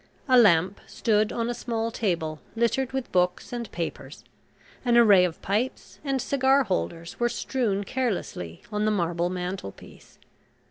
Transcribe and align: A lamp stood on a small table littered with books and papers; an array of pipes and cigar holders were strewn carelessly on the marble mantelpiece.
A 0.27 0.35
lamp 0.35 0.81
stood 0.87 1.31
on 1.31 1.47
a 1.47 1.53
small 1.53 1.91
table 1.91 2.41
littered 2.55 2.91
with 2.91 3.11
books 3.11 3.53
and 3.53 3.71
papers; 3.71 4.23
an 4.83 4.97
array 4.97 5.23
of 5.23 5.39
pipes 5.43 5.99
and 6.03 6.19
cigar 6.19 6.63
holders 6.63 7.19
were 7.19 7.29
strewn 7.29 7.83
carelessly 7.83 8.63
on 8.71 8.85
the 8.85 8.89
marble 8.89 9.29
mantelpiece. 9.29 10.17